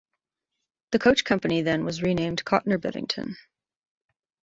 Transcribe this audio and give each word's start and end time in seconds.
The 0.93 0.97
coach 0.97 1.25
company 1.25 1.61
then 1.61 1.85
was 1.85 2.01
renamed 2.01 2.43
"Cotner-Bevington". 2.43 3.35